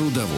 [0.00, 0.30] Трудовой.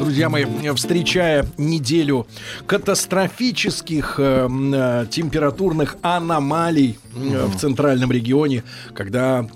[0.00, 0.44] Друзья мои,
[0.74, 2.26] встречая неделю
[2.66, 9.46] катастрофических э, э, температурных аномалий э, в центральном регионе, когда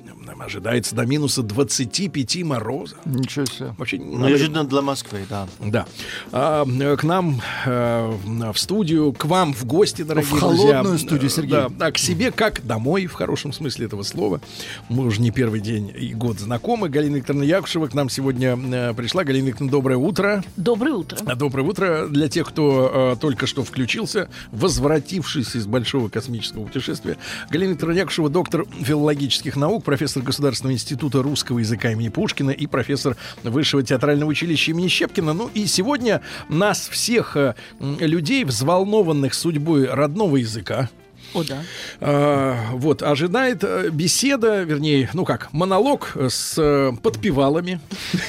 [0.42, 2.96] ожидается до минуса 25 мороза.
[3.04, 3.74] Ничего себе.
[3.78, 5.46] Вообще Ну, надо- Неожиданно для Москвы, да.
[5.60, 5.86] Да.
[6.32, 8.16] А, э, к нам э,
[8.52, 10.72] в студию, к вам в гости, дорогие В друзья.
[10.78, 11.50] холодную студию, Сергей.
[11.52, 14.40] Да, да, к себе как домой, в хорошем смысле этого слова.
[14.88, 16.88] Мы уже не первый день и год знакомы.
[16.88, 19.24] Галина Викторовна Якушева к нам сегодня э, пришла.
[19.24, 20.42] Галина Викторовна, доброе утро.
[20.56, 21.18] Доброе утро.
[21.26, 27.16] А, Доброе утро для тех, кто э, только что включился, возвратившись из большого космического путешествия.
[27.50, 33.16] Галина Викторовна Якушева, доктор филологических наук, профессор Государственного института русского языка имени Пушкина и профессор
[33.42, 35.32] Высшего театрального училища имени Щепкина.
[35.32, 40.90] Ну и сегодня нас всех э, людей, взволнованных судьбой родного языка,
[41.32, 41.62] О, да.
[42.00, 47.80] а, вот, ожидает э, беседа, вернее, ну как, монолог э, с э, подпевалами.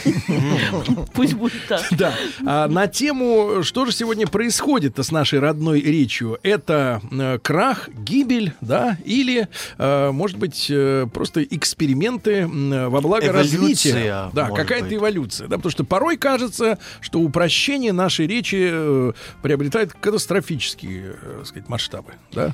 [1.13, 1.81] Пусть будет так.
[1.95, 2.13] Да.
[2.45, 6.39] А, на тему, что же сегодня происходит с нашей родной речью?
[6.43, 13.59] Это э, крах, гибель, да, или, э, может быть, э, просто эксперименты во благо Эволюция,
[13.59, 14.29] развития.
[14.33, 14.93] Да, какая-то быть.
[14.95, 15.47] эволюция.
[15.47, 22.13] Да, потому что порой кажется, что упрощение нашей речи приобретает катастрофические, так сказать, масштабы.
[22.31, 22.53] Да?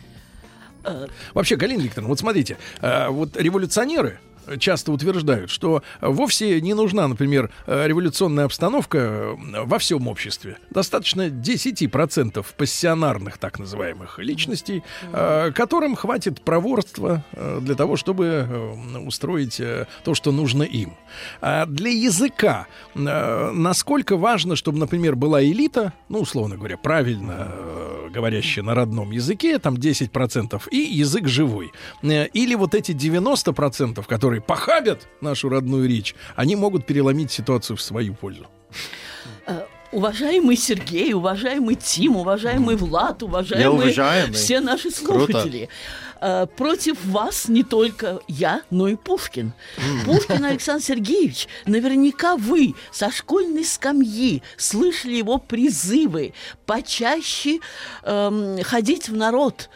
[1.33, 4.19] Вообще, Галина Викторовна, вот смотрите, э, вот революционеры
[4.59, 10.57] часто утверждают, что вовсе не нужна, например, революционная обстановка во всем обществе.
[10.69, 19.59] Достаточно 10% пассионарных так называемых личностей, э, которым хватит проворства э, для того, чтобы устроить
[19.59, 20.93] э, то, что нужно им.
[21.41, 28.09] А для языка э, насколько важно, чтобы, например, была элита, ну, условно говоря, правильно э,
[28.13, 31.71] говорящая на родном языке, там 10%, и язык живой.
[32.03, 37.81] Э, Или вот эти 90%, которые похабят нашу родную речь, они могут переломить ситуацию в
[37.81, 38.47] свою пользу.
[39.47, 43.67] э, Уважаемый Сергей, уважаемый Тим, уважаемый Влад, уважаемые
[44.33, 45.67] все наши слушатели.
[46.21, 49.53] Э, Против вас не только я, но и Пушкин.
[50.05, 56.33] Пушкин Александр Сергеевич, наверняка вы со школьной скамьи слышали его призывы
[56.65, 57.59] почаще
[58.03, 59.69] эм, ходить в народ,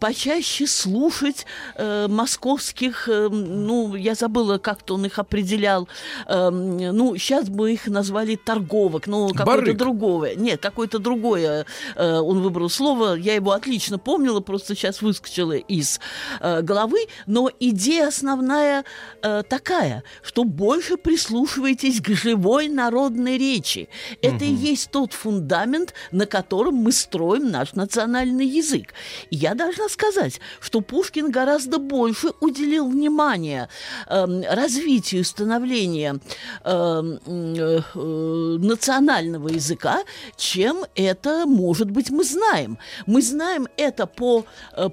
[0.00, 1.46] почаще слушать
[1.76, 5.88] э, московских, эм, ну, я забыла, как-то он их определял,
[6.26, 10.34] эм, ну, сейчас бы их назвали торговок, ну, какое-то другое.
[10.34, 11.64] Нет, какое-то другое
[11.96, 15.91] э, он выбрал слово, я его отлично помнила, просто сейчас выскочила из
[16.40, 18.84] э, головы, но идея основная
[19.22, 23.88] э, такая, что больше прислушивайтесь к живой народной речи.
[24.20, 28.94] Это и есть тот фундамент, на котором мы строим наш национальный язык.
[29.30, 33.68] И я должна сказать, что Пушкин гораздо больше уделил внимания
[34.08, 36.20] эм, развитию и становлению
[36.64, 40.02] эм, э, э, национального языка,
[40.36, 42.78] чем это, может быть, мы знаем.
[43.06, 44.44] Мы знаем это по
[44.76, 44.88] э,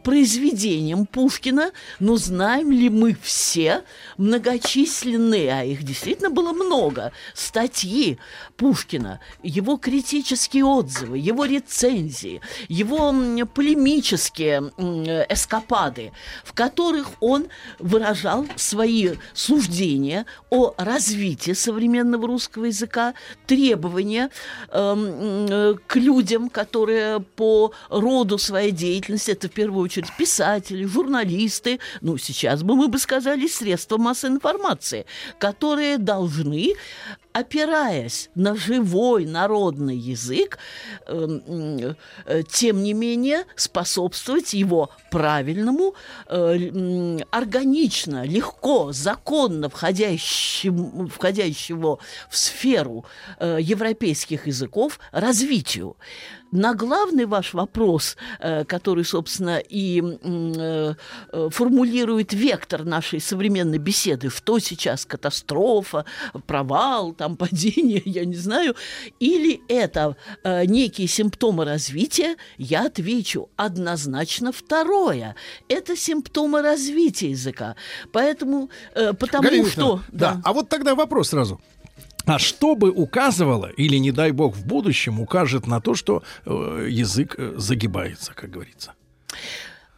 [0.90, 3.84] произведениям Пушкина, но знаем ли мы все
[4.18, 8.18] многочисленные, а их действительно было много, статьи
[8.58, 13.14] Пушкина, его критические отзывы, его рецензии, его
[13.46, 14.72] полемические
[15.30, 16.12] эскапады,
[16.44, 17.48] в которых он
[17.80, 23.14] выражал свои суждения о развитии современного русского языка,
[23.48, 24.30] требования
[24.72, 32.18] эм, к людям, которые по роду своей деятельности, это в первую очередь писатели, журналисты, ну,
[32.18, 35.06] сейчас бы мы бы сказали, средства массовой информации,
[35.40, 36.76] которые должны
[37.34, 40.58] опираясь на живой народный язык,
[41.08, 41.96] эм,
[42.26, 45.94] э, тем не менее способствовать его правильному,
[46.28, 52.00] э, органично, легко, законно входящему, входящего
[52.30, 53.06] в сферу
[53.40, 55.98] э, европейских языков развитию.
[56.52, 60.94] На главный ваш вопрос, э, который, собственно, и э,
[61.52, 66.06] формулирует вектор нашей современной беседы, что сейчас катастрофа,
[66.48, 68.76] провал, там падение, я не знаю,
[69.20, 75.36] или это э, некие симптомы развития, я отвечу однозначно второе.
[75.68, 77.76] Это симптомы развития языка.
[78.12, 79.82] Поэтому, потому Галина что...
[79.82, 80.42] Викторовна, да.
[80.44, 81.62] А вот тогда вопрос сразу.
[82.30, 86.88] А что бы указывало, или, не дай бог, в будущем укажет на то, что э,
[86.88, 88.94] язык э, загибается, как говорится?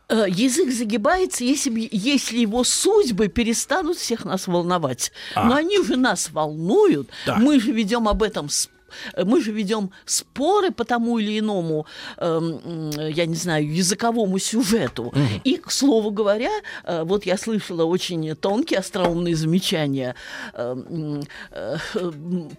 [0.08, 5.12] Э, язык загибается, если, если его судьбы перестанут всех нас волновать.
[5.36, 5.44] А.
[5.44, 7.10] Но они же нас волнуют.
[7.26, 7.36] Да.
[7.36, 8.81] Мы же ведем об этом спор
[9.18, 11.86] мы же ведем споры по тому или иному,
[12.18, 15.04] э, я не знаю, языковому сюжету.
[15.04, 15.42] Угу.
[15.44, 16.52] И, к слову говоря,
[16.84, 20.16] э, вот я слышала очень тонкие, остроумные замечания,
[20.54, 21.22] э,
[21.52, 21.78] э,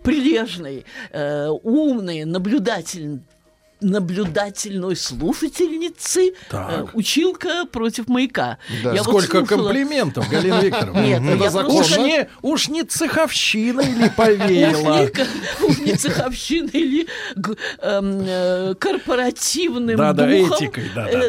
[0.03, 3.23] прилежный, э, умный, наблюдательный
[3.83, 8.59] наблюдательной слушательницы э, училка против маяка.
[8.83, 8.93] Да.
[8.93, 9.69] Я Сколько вот слушала...
[9.69, 11.01] комплиментов, Галина Викторовна.
[11.01, 11.21] Нет,
[11.69, 15.09] уж, не, уж не цеховщина или повеяла.
[15.63, 17.07] Уж не цеховщина или
[17.81, 20.85] эм, э, корпоративным да, этикой,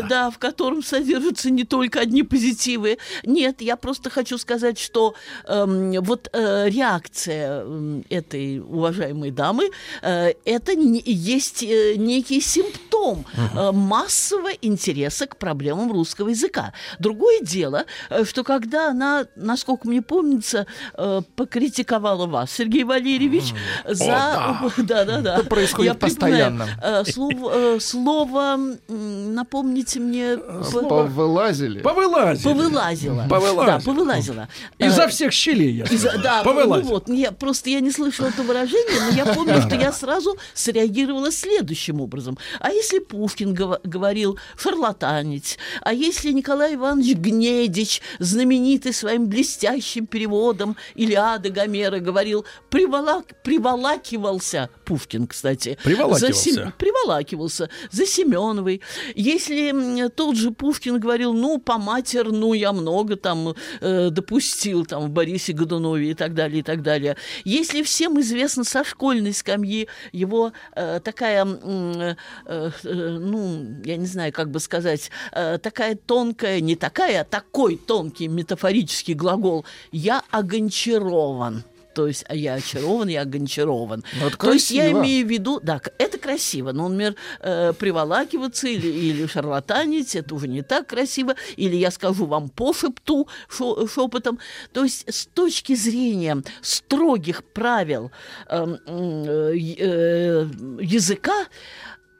[0.07, 2.97] да, в котором содержатся не только одни позитивы.
[3.23, 5.15] Нет, я просто хочу сказать, что
[5.47, 7.65] эм, вот э, реакция
[8.09, 9.69] этой уважаемой дамы,
[10.01, 16.73] это есть некий симптом э, массового интереса к проблемам русского языка.
[16.99, 23.53] Другое дело, э, что когда она, насколько мне помнится, э, покритиковала вас, Сергей Валерьевич,
[23.85, 24.05] за...
[24.05, 24.71] Да,
[25.05, 25.35] да, да.
[25.37, 26.67] Это происходит постоянно.
[27.05, 28.57] Слово, слово,
[28.87, 30.37] напомните мне...
[30.37, 31.79] Повылазили.
[31.79, 32.53] Повылазили.
[32.53, 33.25] Повылазила.
[33.29, 33.65] Повылазила.
[33.65, 34.47] Да, повылазила.
[34.77, 35.85] Изо всех щелей, я
[36.21, 39.91] Да, ну вот, я, просто я не слышала это выражение, но я помню, что я
[39.91, 42.37] сразу среагировала следующим образом образом.
[42.59, 50.75] А если Пушкин гов- говорил шарлатанить, а если Николай Иванович Гнедич, знаменитый своим блестящим переводом
[50.95, 55.77] Илиады Гомера, говорил, приволак, приволакивался, Пушкин, кстати.
[55.83, 56.27] Приволакивался.
[56.27, 56.73] За Сем...
[56.77, 58.81] Приволакивался за Семеновой.
[59.15, 65.09] Если тот же Пушкин говорил, ну, по матерну я много там э, допустил там в
[65.09, 67.15] Борисе Годунове и так далее, и так далее.
[67.43, 72.12] Если всем известно со школьной скамьи его э, такая э,
[72.45, 77.23] Э, э, ну, я не знаю, как бы сказать, э, такая тонкая, не такая, а
[77.23, 81.63] такой тонкий метафорический глагол «я огончарован»
[81.93, 84.03] то есть а я очарован, я гончарован.
[84.19, 88.87] Ну, то есть я имею в виду, да, это красиво, но, например, э, приволакиваться или,
[88.87, 94.39] или шарлатанить, это уже не так красиво, или я скажу вам по шепту, шо, шепотом.
[94.71, 98.11] То есть с точки зрения строгих правил
[98.49, 100.47] э, э, э,
[100.81, 101.45] языка,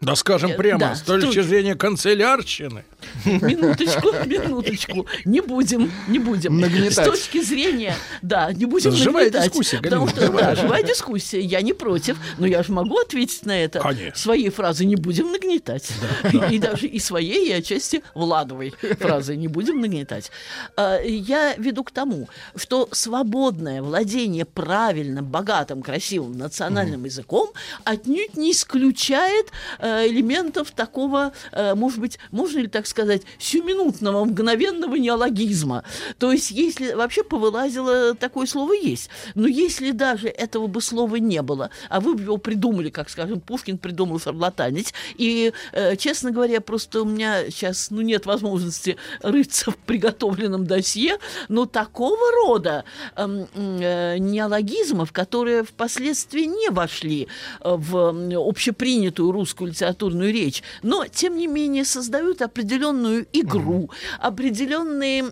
[0.04, 1.46] да скажем э, прямо, да, с точки тут...
[1.46, 2.84] зрения канцелярщины.
[3.26, 5.06] Минуточку, минуточку.
[5.26, 6.60] Не будем, не будем.
[6.60, 7.06] Нагнетать.
[7.06, 9.52] С точки зрения, да, не будем живая нагнетать.
[9.52, 11.42] дискуссия, Потому что, да, живая дискуссия.
[11.42, 13.80] Я не против, но я же могу ответить на это.
[13.80, 14.18] Конечно.
[14.18, 15.90] Своей фразы не будем нагнетать.
[16.24, 16.48] Да, да.
[16.48, 20.32] И, даже и своей, и отчасти Владовой фразы не будем нагнетать.
[20.76, 27.52] А, я веду к тому, что свободное владение правильным, богатым, красивым национальным языком
[27.84, 34.96] отнюдь не исключает э, элементов такого, э, может быть, можно ли так сказать, сиюминутного, мгновенного
[34.96, 35.84] неологизма.
[36.18, 39.10] То есть, если вообще повылазило, такое слово есть.
[39.36, 43.40] Но если даже этого бы слова не было, а вы бы его придумали, как, скажем,
[43.40, 49.72] Пушкин придумал шарлатанить, и, э, честно говоря, просто у меня сейчас ну, нет возможности рыться
[49.72, 51.18] в приготовленном досье,
[51.50, 52.84] но такого рода
[53.16, 57.28] эм, э, неологизмов, которые впоследствии не вошли
[57.62, 65.32] э, в общепринятую русскую литературную речь, но, тем не менее, создают определенную игру, определенные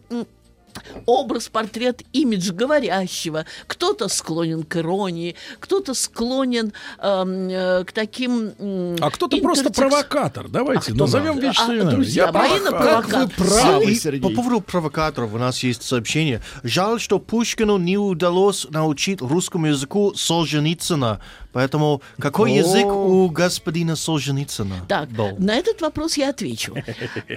[1.06, 3.46] образ, портрет, имидж говорящего.
[3.68, 8.52] Кто-то склонен к иронии, кто-то склонен эм, э, к таким...
[8.58, 9.64] Э, а кто-то интертекст...
[9.64, 10.48] просто провокатор.
[10.50, 13.30] Давайте а назовем вещи а, Друзья, Я мои на провокатор.
[13.30, 14.22] Как вы правы, Сергей.
[14.22, 16.42] По поводу провокаторов у нас есть сообщение.
[16.64, 21.22] Жаль, что Пушкину не удалось научить русскому языку Солженицына.
[21.54, 22.56] Поэтому какой О.
[22.56, 25.36] язык у господина Солженицына Так, был?
[25.38, 26.76] на этот вопрос я отвечу.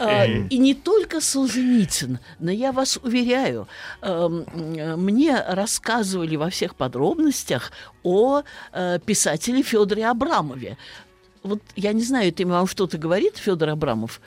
[0.00, 3.33] А, и не только Солженицын, но я вас уверяю,
[4.02, 4.46] эм,
[4.96, 7.72] мне рассказывали во всех подробностях
[8.02, 10.76] о э, писателе Федоре Абрамове.
[11.42, 14.20] Вот я не знаю, это вам что-то говорит, Федор Абрамов?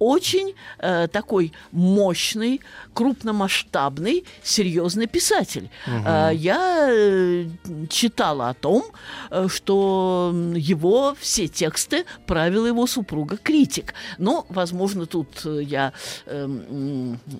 [0.00, 2.60] очень э, такой мощный,
[2.94, 5.70] крупномасштабный, серьезный писатель.
[5.86, 6.06] Угу.
[6.06, 7.46] Э, я э,
[7.88, 8.82] читала о том,
[9.30, 13.94] э, что его все тексты правила его супруга критик.
[14.18, 15.92] Но, возможно, тут я
[16.26, 16.48] э,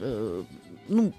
[0.01, 0.43] э,
[0.91, 1.13] ну,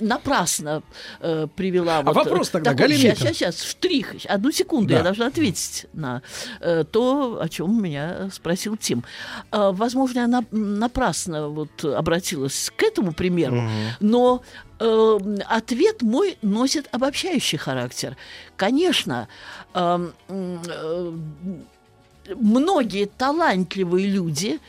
[0.00, 0.82] напрасно
[1.20, 1.98] э, привела.
[1.98, 4.14] А вопрос тогда, Галина сейчас, сейчас, сейчас, штрих.
[4.28, 4.96] Одну секунду, Да.
[4.98, 6.22] я должна ответить на
[6.60, 9.04] э, то, о чем меня спросил Тим.
[9.52, 13.62] Э, возможно, я на- напрасно вот обратилась к этому примеру,
[14.00, 14.42] но
[14.80, 18.16] э, ответ мой носит обобщающий характер.
[18.56, 19.28] Конечно,
[19.74, 21.12] эм, э,
[22.36, 24.60] многие талантливые люди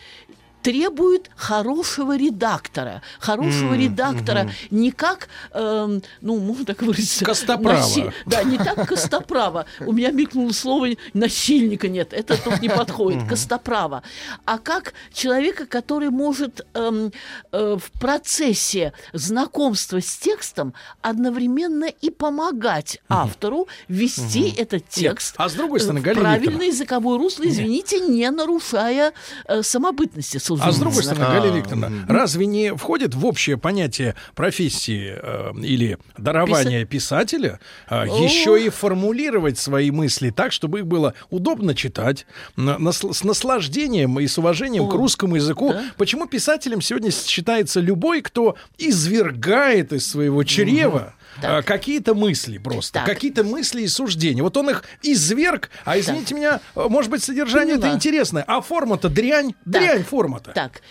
[0.64, 3.02] требуют хорошего редактора.
[3.20, 7.26] Хорошего М, редактора не как, эм, ну, можно так выразиться...
[7.26, 7.78] Костоправа.
[7.78, 9.66] наси- Да, не так Костоправа.
[9.82, 13.28] У меня мелькнуло слово насильника нет, это тут не подходит.
[13.28, 14.04] Костоправа.
[14.46, 17.12] А как человека, который может эм,
[17.52, 25.54] э, в процессе знакомства с текстом одновременно и помогать автору вести этот текст а с
[25.54, 29.14] другой стороны, в правильное языковое русло, извините, не нарушая
[29.46, 34.16] э, самобытности А с другой стороны, А, Галина Викторовна, разве не входит в общее понятие
[34.36, 38.06] профессии э, или дарования писателя О.
[38.06, 42.26] еще и формулировать свои мысли так, чтобы их было удобно читать,
[42.58, 45.74] с наслаждением и с уважением к русскому языку?
[45.98, 51.64] Почему писателем сегодня считается любой, кто извергает из своего чрева Так.
[51.64, 53.06] э, какие-то мысли просто, Так.
[53.06, 54.44] какие-то мысли и суждения.
[54.44, 59.10] Вот он их изверг, а извините меня, э, может быть, содержание это интересное, а форма-то
[59.10, 60.52] дрянь, дрянь форма-то.
[60.52, 60.82] Так,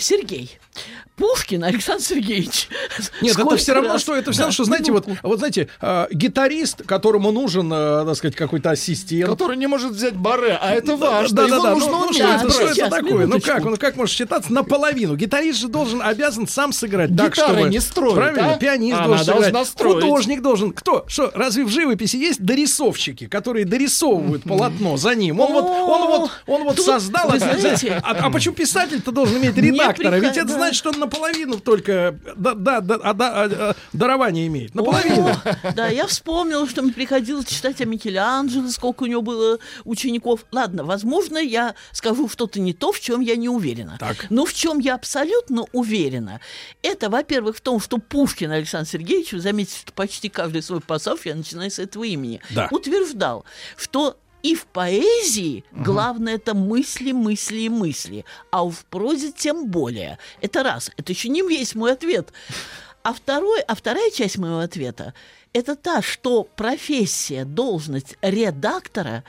[0.00, 0.58] Сергей.
[1.16, 2.68] Пушкин Александр Сергеевич.
[3.20, 5.26] Нет, это Сколько все равно, раз- что это все Да, равно, что, знаете, вот, минутку.
[5.28, 9.28] вот знаете, э, гитарист, которому нужен, э, так сказать, какой-то ассистент.
[9.28, 11.34] Который не может взять баре, а это важно.
[11.36, 11.70] Да, да, Его да.
[11.74, 12.52] нужно Ну, ну, что это, брать.
[12.54, 13.12] что это такое?
[13.12, 13.50] Ну минуточку.
[13.50, 15.16] как, он как может считаться наполовину?
[15.16, 18.56] Гитарист же должен обязан сам сыграть так, Гитара чтобы не строит, правильно, а?
[18.56, 20.04] пианист Она должен сыграть, строить.
[20.04, 20.72] художник должен.
[20.72, 21.04] Кто?
[21.08, 21.32] Что?
[21.34, 25.40] Разве в живописи есть дорисовщики, которые дорисовывают полотно за ним?
[25.40, 27.30] Он вот, он вот, он вот создал.
[27.34, 30.10] это, знаете, а, а почему писатель-то должен иметь редактора?
[30.12, 30.54] приход- Ведь это да.
[30.54, 34.74] значит, что он наполовину только да, да, да, а, да, а, а, дарование имеет.
[34.74, 35.28] Наполовину.
[35.28, 40.44] О, Да, я вспомнила, что мне приходилось читать о Микеланджело, сколько у него было учеников.
[40.52, 43.96] Ладно, возможно, я скажу что-то не то, в чем я не уверена.
[43.98, 44.26] Так.
[44.30, 46.40] Но в чем я абсолютно уверена,
[46.82, 51.20] это, во-первых, в том, что Пушкин Александр Сергеевич, вы заметите, что почти каждый свой пассаж
[51.24, 52.68] я начинаю с этого имени, Да.
[52.70, 53.44] утверждал,
[53.76, 60.18] что и в поэзии главное это мысли, мысли и мысли, а в прозе тем более.
[60.40, 60.90] Это раз.
[60.96, 62.32] Это еще не весь мой ответ.
[63.02, 65.14] А, второй, а вторая часть моего ответа–
[65.52, 69.24] это та, что профессия, должность редактора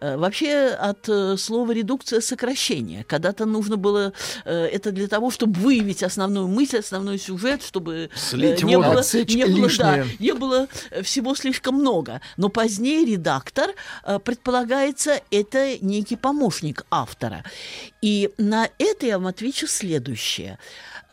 [0.00, 3.04] э, Вообще от э, слова редукция сокращение.
[3.04, 4.12] Когда-то нужно было
[4.44, 9.04] э, это для того, чтобы выявить основную мысль, основной сюжет, чтобы Слить не воду, было,
[9.28, 10.68] не было, да, не было
[11.02, 12.20] всего слишком много.
[12.36, 13.70] Но позднее редактор,
[14.24, 17.44] предполагается, это некий помощник автора.
[18.00, 20.58] И на это я вам отвечу следующее.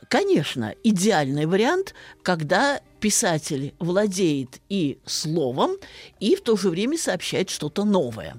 [0.10, 5.78] Конечно, идеальный вариант, когда писатель владеет и словом,
[6.20, 8.38] и в то же время сообщает что-то новое.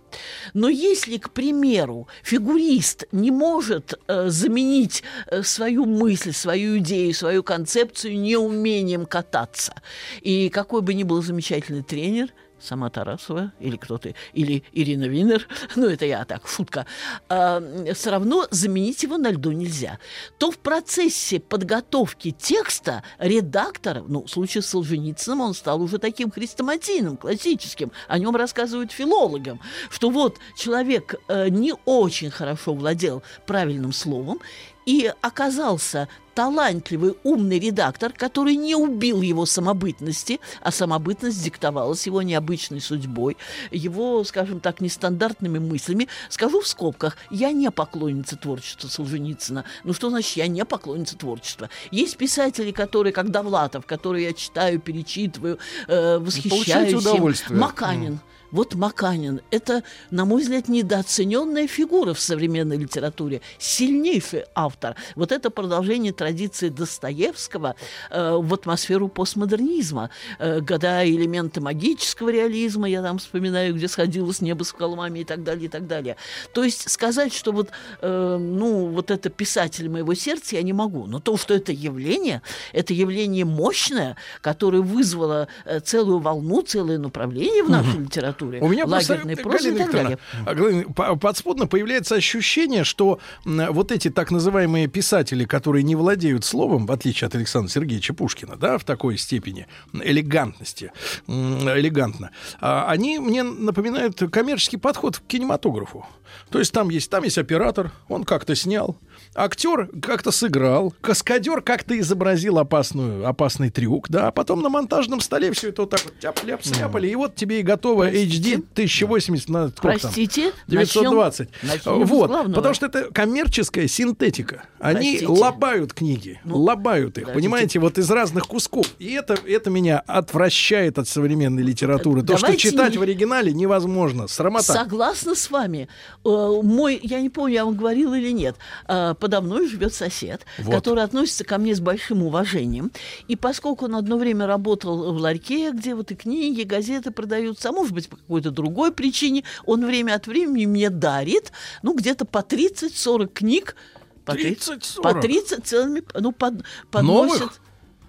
[0.53, 7.45] Но если, к примеру, фигурист не может э, заменить э, свою мысль, свою идею, свою
[7.45, 9.81] концепцию неумением кататься,
[10.23, 15.87] и какой бы ни был замечательный тренер, сама Тарасова или кто-то, или Ирина Винер, ну
[15.87, 16.87] это я так, шутка,
[17.29, 19.99] все равно заменить его на льду нельзя.
[20.38, 26.31] То в процессе подготовки текста редактор, ну в случае с Солженицыным он стал уже таким
[26.31, 33.93] хрестоматийным, классическим, о нем рассказывают филологам, что вот человек э, не очень хорошо владел правильным
[33.93, 34.40] словом,
[34.87, 36.09] и оказался
[36.40, 43.37] талантливый, умный редактор, который не убил его самобытности, а самобытность диктовалась его необычной судьбой,
[43.70, 46.09] его, скажем так, нестандартными мыслями.
[46.30, 49.66] Скажу в скобках, я не поклонница творчества Солженицына.
[49.85, 51.68] Ну что значит, я не поклонница творчества?
[51.90, 57.61] Есть писатели, которые, как Довлатов, которые я читаю, перечитываю, э, восхищаюсь Получаете удовольствие.
[57.61, 58.18] Маканин.
[58.50, 64.97] Вот Маканин– это, на мой взгляд, недооцененная фигура в современной литературе, сильнейший автор.
[65.14, 67.76] Вот это продолжение традиции Достоевского
[68.11, 74.40] э, в атмосферу постмодернизма, э, года элементы магического реализма, я там вспоминаю, где сходила с
[74.40, 76.16] неба с холмами и так далее, и так далее.
[76.52, 81.07] То есть сказать, что вот, э, ну, вот это писатель моего сердца, я не могу.
[81.07, 82.42] Но то, что это явление,
[82.73, 88.87] это явление мощное, которое вызвало э, целую волну, целое направление в нашей литературе, У меня
[88.87, 90.18] просто, лагерной прозы и Галина так далее.
[90.47, 96.87] Галина, по- подспудно появляется ощущение, что вот эти так называемые писатели, которые не владеют словом,
[96.87, 100.92] в отличие от Александра Сергеевича Пушкина, да, в такой степени элегантности,
[101.26, 102.30] элегантно,
[102.61, 106.06] а, они мне напоминают коммерческий подход к кинематографу.
[106.50, 108.97] То есть там есть, там есть оператор, он как-то снял,
[109.35, 115.53] актер как-то сыграл, каскадер как-то изобразил опасную, опасный трюк, да, а потом на монтажном столе
[115.53, 119.69] все это вот так вот тяп-ляп сняпали, и вот тебе и готово HD 1080 на
[119.69, 120.01] сколько там?
[120.01, 121.49] Простите, 920.
[121.63, 124.65] начнем вот, потому что это коммерческая синтетика.
[124.79, 125.27] Они Простите.
[125.29, 127.35] лобают книги, Ну, лобают их, подождите.
[127.35, 128.87] понимаете, вот из разных кусков.
[128.99, 132.23] И это, это меня отвращает от современной литературы.
[132.23, 134.27] То, что читать не- в оригинале невозможно.
[134.27, 134.73] Срамота.
[134.73, 135.89] Согласна с вами.
[136.25, 138.57] Э, Мой, я не помню, я вам говорила или нет,
[138.89, 140.75] э, подо мной живет сосед, Вот.
[140.75, 142.91] который относится ко мне с большим уважением.
[143.29, 147.73] И поскольку он одно время работал в ларьке, где вот и книги, газеты продаются, а
[147.73, 152.39] может быть, по какой-то другой причине, он время от времени мне дарит, ну, где-то по
[152.39, 153.77] 30-40 книг.
[154.25, 155.03] По 30, 30-40?
[155.03, 156.55] по 30 целыми, ну, под,
[156.91, 157.41] подносит.
[157.41, 157.61] Новых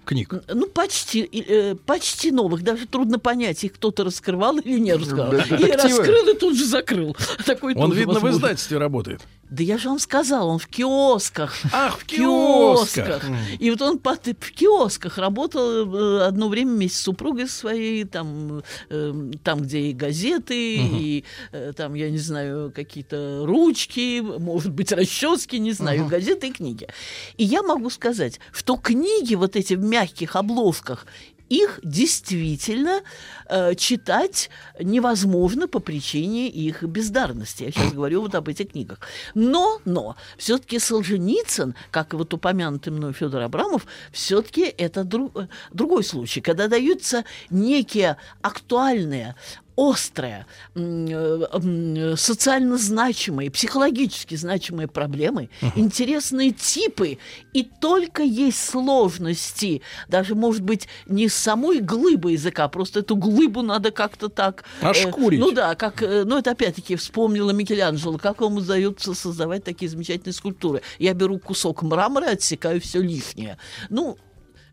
[0.04, 0.34] книг.
[0.52, 2.62] Ну, почти, э, почти новых.
[2.62, 5.32] Даже трудно понять, их кто-то раскрывал или не раскрывал.
[5.32, 5.76] Или Детективы.
[5.98, 7.16] раскрыл и тут же закрыл.
[7.46, 8.36] Такой Он, видно, в возможно.
[8.36, 9.20] издательстве работает.
[9.52, 11.54] Да я же вам сказал, он в киосках.
[11.72, 13.22] Ах, в киосках.
[13.58, 19.30] И вот он в киосках работал э, одно время вместе с супругой своей, там, э,
[19.44, 25.58] там где и газеты, и э, там, я не знаю, какие-то ручки, может быть, расчески,
[25.58, 26.88] не знаю, газеты и книги.
[27.36, 31.04] И я могу сказать, что книги вот эти в мягких обложках,
[31.52, 33.02] их действительно
[33.46, 34.48] э, читать
[34.80, 37.64] невозможно по причине их бездарности.
[37.64, 39.00] Я сейчас говорю вот об этих книгах.
[39.34, 46.04] Но, но, все-таки Солженицын, как вот упомянутый мной Федор Абрамов, все-таки это дру- э, другой
[46.04, 49.34] случай, когда даются некие актуальные
[49.76, 57.18] острые, м, э, социально значимые, психологически значимые проблемы, интересные типы,
[57.52, 63.62] и только есть сложности, даже, может быть, не с самой глыбы языка, просто эту глыбу
[63.62, 64.64] надо как-то так...
[64.80, 65.40] э, Ошкурить.
[65.40, 70.34] ну да, как, э, ну это опять-таки вспомнила Микеланджело, как ему удается создавать такие замечательные
[70.34, 70.82] скульптуры.
[70.98, 73.58] Я беру кусок мрамора и отсекаю все лишнее.
[73.88, 74.16] Ну,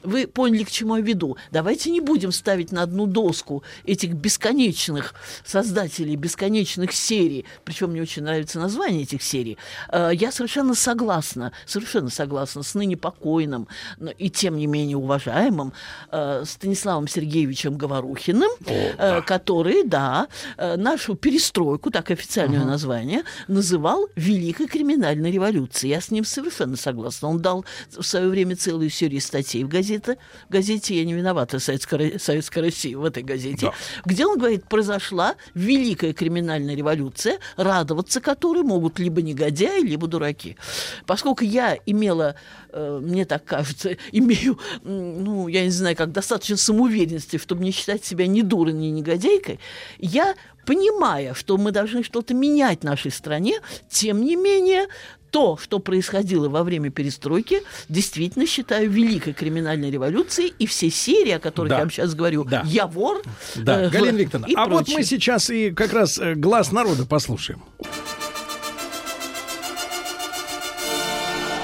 [0.03, 1.37] вы поняли, к чему я веду.
[1.51, 5.13] Давайте не будем ставить на одну доску этих бесконечных
[5.45, 7.45] создателей, бесконечных серий.
[7.65, 9.57] Причем мне очень нравится название этих серий.
[9.91, 15.73] Э, Я совершенно согласна, совершенно согласна с ныне покойным, но и тем не менее уважаемым
[16.11, 20.27] э, Станиславом Сергеевичем Говорухиным, э, который, да,
[20.57, 25.91] нашу перестройку, так официальное название, называл Великой криминальной революцией.
[25.91, 27.29] Я с ним совершенно согласна.
[27.29, 29.88] Он дал в свое время целую серию статей в газете.
[29.97, 33.73] В газете «Я не виновата» Советской, Советской России, в этой газете, Да.
[34.05, 40.57] где он говорит, произошла Великая криминальная революция, радоваться которой могут либо негодяи, либо дураки.
[41.05, 42.35] Поскольку я имела,
[42.71, 48.05] э, мне так кажется, имею, ну, я не знаю, как достаточно самоуверенности, чтобы не считать
[48.05, 49.59] себя ни дурой, ни негодяйкой,
[49.97, 54.87] я понимая, что мы должны что-то менять в нашей стране, тем не менее,
[55.31, 61.39] то, что происходило во время перестройки, действительно считаю великой криминальной революцией, и все серии, о
[61.39, 61.75] которых Да.
[61.77, 62.63] я вам сейчас говорю, Да.
[62.65, 63.21] «Я вор»,
[63.55, 64.97] Да, э, Галина Викторовна, и а вот прочее.
[64.97, 67.61] мы сейчас и как раз э, глаз народа послушаем.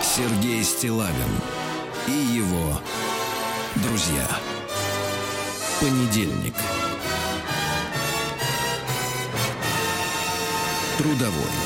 [0.01, 1.13] Сергей Стилавин
[2.07, 2.79] и его
[3.75, 4.27] друзья.
[5.81, 6.53] Понедельник.
[10.97, 11.64] Трудовой.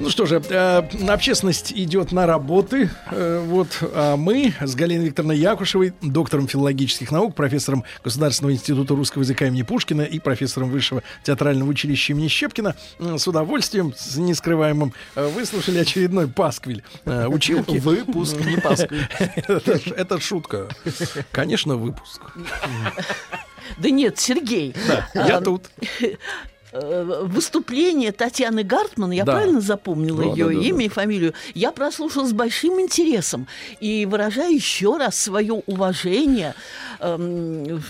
[0.00, 2.90] Ну что же, э, общественность идет на работы.
[3.10, 9.22] Э, вот а мы с Галиной Викторовной Якушевой, доктором филологических наук, профессором Государственного института русского
[9.22, 14.92] языка имени Пушкина и профессором Высшего театрального училища имени Щепкина, э, с удовольствием, с нескрываемым,
[15.14, 17.78] э, выслушали очередной пасквиль э, училки.
[17.78, 18.36] Выпуск.
[18.40, 18.54] Не.
[19.46, 20.68] Это ш- это шутка.
[21.30, 22.20] Конечно, выпуск.
[23.78, 24.74] Да нет, Сергей.
[25.14, 25.70] Я а, тут.
[26.74, 29.32] Э, выступление Татьяны Гартман, я Да.
[29.32, 33.46] правильно запомнила Да, ее да, да, имя и фамилию, я прослушала с большим интересом
[33.80, 36.54] и выражаю еще раз свое уважение
[37.00, 37.82] эм,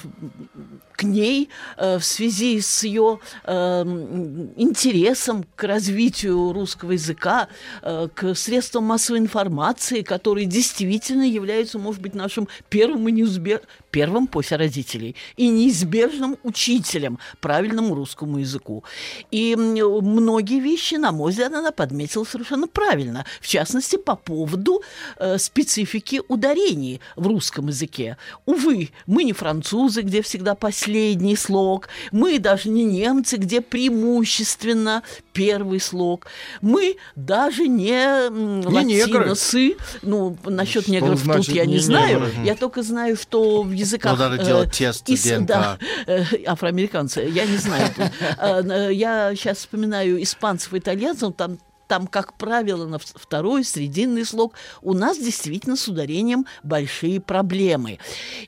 [1.05, 7.49] ней э, в связи с ее эм, интересом к развитию русского языка,
[7.83, 14.27] э, к средствам массовой информации, которые действительно являются, может быть, нашим первым и неизбе- первым
[14.27, 18.83] после родителей и неизбежным учителем правильному русскому языку.
[19.31, 23.25] И многие вещи, на мой взгляд, она подметила совершенно правильно.
[23.41, 24.83] В частности, по поводу
[25.17, 28.17] э, специфики ударений в русском языке.
[28.47, 30.55] Увы, мы не французы, где всегда
[30.95, 31.89] последний слог.
[32.13, 35.03] Мы даже не немцы, где преимущественно
[35.33, 36.27] первый слог.
[36.63, 39.19] Мы даже не, Не негры.
[39.21, 39.77] латиносы.
[40.03, 42.21] Ну, насчет Что негров тут значит я не не знаю.
[42.21, 42.33] негры?
[42.45, 44.13] Я только знаю, что в языках...
[44.17, 45.47] Ну, надо э, делать тест ис- ДНК.
[45.49, 47.91] да, э, афроамериканцы, я не знаю.
[48.39, 54.25] Э, э, Я сейчас вспоминаю испанцев и итальянцев, там там, как правило, на второй, срединный
[54.25, 57.99] слог, у нас действительно с ударением большие проблемы.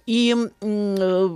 [0.06, 1.28] И э,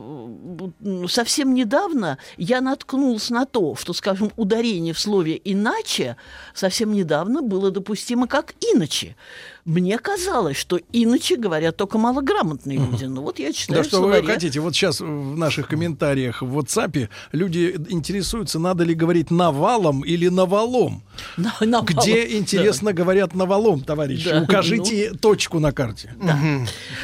[1.09, 6.17] совсем недавно я наткнулась на то, что, скажем, ударение в слове «иначе»
[6.55, 9.17] совсем недавно было допустимо как «иначе».
[9.65, 13.05] Мне казалось, что иначе говорят только малограмотные люди.
[13.05, 14.23] Ну вот я читаю Да что словаре.
[14.23, 14.61] вы хотите?
[14.61, 21.03] Вот сейчас в наших комментариях в WhatsApp люди интересуются, надо ли говорить навалом или навалом.
[21.37, 24.29] На- навалом, Где, интересно, говорят навалом, товарищи?
[24.31, 26.15] Да, Укажите точку на карте.
[26.23, 26.39] Да.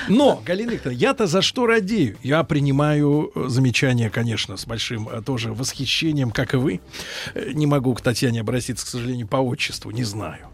[0.09, 2.17] Но, Галина Викторовна, я-то за что радею?
[2.23, 6.81] Я принимаю э, замечания, конечно, с большим э, тоже восхищением, как и вы.
[7.35, 10.49] Э, Не могу к Татьяне обратиться, к сожалению, по отчеству, не знаю.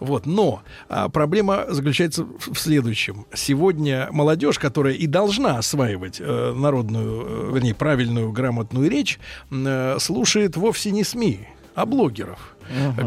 [0.00, 3.26] Вот, но а, проблема заключается в следующем.
[3.34, 9.18] Сегодня молодежь, которая и должна осваивать э, народную, э, вернее, правильную, грамотную речь,
[9.50, 12.55] э, слушает вовсе не СМИ, а блогеров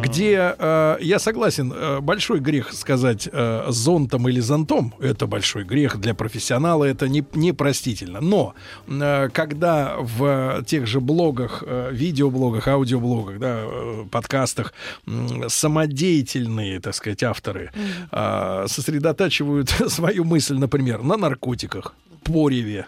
[0.03, 5.97] где, э, я согласен, э, большой грех сказать э, зонтом или зонтом, это большой грех
[5.99, 8.21] для профессионала, это не, непростительно.
[8.21, 8.53] Но
[8.87, 14.73] э, когда в тех же блогах, э, видеоблогах, аудиоблогах, да, э, подкастах
[15.07, 17.71] м, самодеятельные, так сказать, авторы
[18.11, 21.93] э, сосредотачивают свою мысль, например, на наркотиках,
[22.23, 22.85] пореве,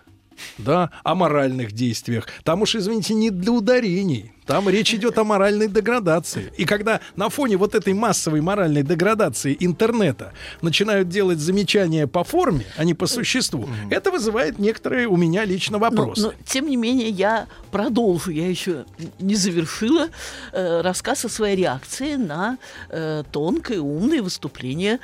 [0.58, 2.28] да, о моральных действиях.
[2.44, 4.32] Там уж, извините, не для ударений.
[4.46, 6.52] Там речь идет о моральной деградации.
[6.58, 12.66] И когда на фоне вот этой массовой моральной деградации интернета начинают делать замечания по форме,
[12.76, 16.22] а не по существу, это вызывает некоторые у меня лично Но, вопросы.
[16.22, 18.32] но, тем не менее, я продолжу.
[18.32, 18.86] Я еще
[19.20, 20.10] не завершила
[20.52, 22.58] э, рассказ о своей реакции на
[22.90, 25.00] э, тонкое, умное выступление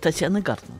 [0.00, 0.78] Татьяны Гартман.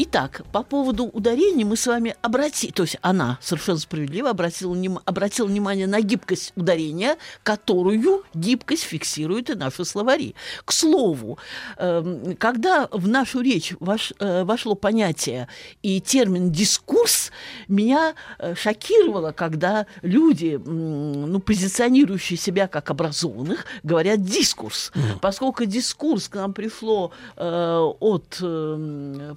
[0.00, 5.48] Итак, по поводу ударений мы с вами обратили, то есть она совершенно справедливо обратила, обратила
[5.48, 10.36] внимание на гибкость ударения, которую гибкость фиксирует и наши словари.
[10.64, 11.38] К слову,
[11.78, 15.48] эм, когда в нашу речь вош- э, вошло понятие
[15.82, 17.32] и термин «дискурс»,
[17.66, 24.92] меня э, шокировало, когда люди, ну, позиционирующие себя как образованных, говорят «дискурс».
[25.20, 29.34] Поскольку дискурс к нам пришло э, от э,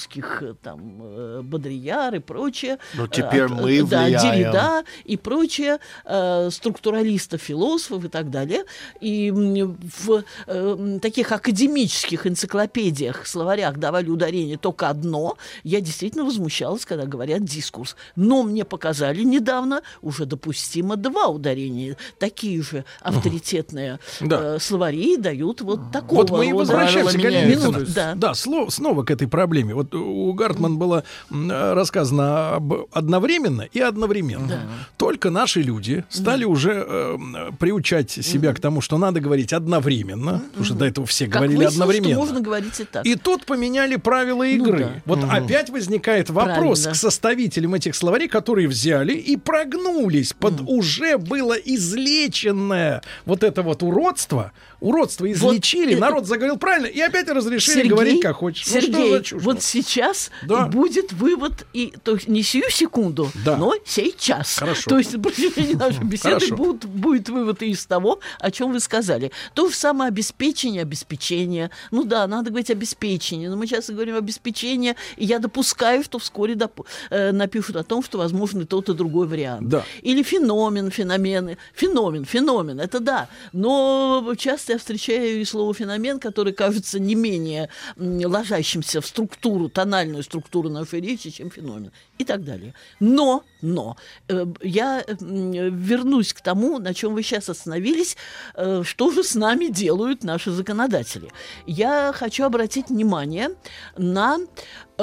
[0.00, 2.78] французских э, там э, Бодрияр и прочее.
[2.94, 4.20] Но э, теперь от- мы да, влияем.
[4.20, 8.64] Деррида и прочее, э, структуралистов, философов и так далее.
[9.00, 15.36] И в э, таких академических энциклопедиях, словарях давали ударение только одно.
[15.64, 17.96] Я действительно возмущалась, когда говорят дискурс.
[18.16, 21.96] Но мне показали недавно уже допустимо два ударения.
[22.18, 24.56] Такие же авторитетные Да.
[24.56, 27.94] э, словари дают вот такого Вот мы и возвращаемся, Галина есть.
[27.94, 28.14] Да.
[28.14, 29.74] Да, снова к этой проблеме.
[29.74, 34.62] Вот у Гартман было рассказано об одновременно и одновременно.
[34.96, 37.18] Только наши люди стали уже э,
[37.58, 41.56] приучать себя к тому, что надо говорить одновременно, потому что до этого все Как говорили
[41.56, 42.10] выяснилось, одновременно.
[42.14, 43.06] что можно говорить и так.
[43.06, 44.78] И тут поменяли правила игры.
[45.06, 45.22] Ну да.
[45.22, 46.92] Вот опять возникает вопрос Правильно.
[46.92, 53.82] к составителям этих словарей, которые взяли и прогнулись под уже было излеченное вот это вот
[53.82, 54.52] уродство.
[54.80, 58.66] Уродство излечили, это- народ заговорил правильно, и опять разрешили Сергей, говорить как хочешь.
[58.66, 59.42] Ну, Сергей, что за чушь?
[59.42, 60.66] вот сейчас Да.
[60.66, 63.56] будет вывод, и, то есть не сию секунду, Да.
[63.56, 64.58] но сейчас.
[64.58, 64.90] Хорошо.
[64.90, 66.56] То есть на протяжении нашей беседы Хорошо.
[66.56, 69.30] будет, вывод и из того, о чем вы сказали.
[69.54, 71.70] То же самое обеспечение, обеспечение.
[71.90, 76.54] Ну да, надо говорить обеспечение, но мы сейчас говорим обеспечение, и я допускаю, что вскоре
[76.54, 79.68] доп- э, напишут о том, что возможно тот, и другой вариант.
[79.68, 79.84] Да.
[80.02, 81.58] Или феномен, феномены.
[81.74, 83.28] Феномен, феномен, это да.
[83.52, 90.22] Но часто я встречаю и слово феномен, которое кажется не менее ложащимся в структуру, тональную
[90.22, 91.92] структуру нашей речи, чем феномен.
[92.18, 92.74] И так далее.
[93.00, 93.96] Но, но,
[94.28, 98.16] э, я вернусь к тому, на чем вы сейчас остановились,
[98.54, 101.30] э, что же с нами делают наши законодатели.
[101.66, 103.50] Я хочу обратить внимание
[103.96, 104.38] на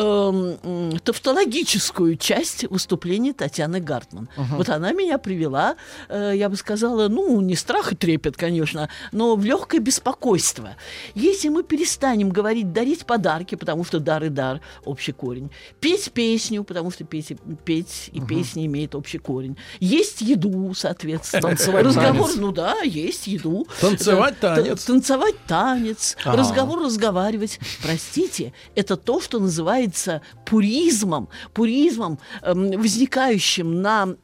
[0.01, 4.29] м, тавтологическую часть выступления Татьяны Гартман.
[4.35, 5.75] Вот она меня привела,
[6.09, 10.75] э, я бы сказала, ну, не страх и трепет, конечно, но в легкое беспокойство.
[11.15, 16.63] Если мы перестанем говорить дарить подарки, потому что дар и дар общий корень, петь песню,
[16.63, 22.29] потому что петь, и- петь и песня имеет общий корень, есть еду, соответственно, Танцевать разговор,
[22.35, 24.83] ну да, есть еду, Танцевать танец.
[24.85, 26.35] танцевать танец, А.
[26.35, 27.59] разговор разговаривать.
[27.81, 34.15] Простите, это то, что называется является пуризмом, пуризмом, эм, возникающим на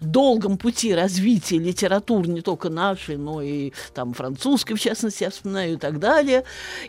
[0.00, 5.74] долгом пути развития литературы не только нашей, но и там французской, в частности, я вспоминаю,
[5.74, 6.44] и так далее.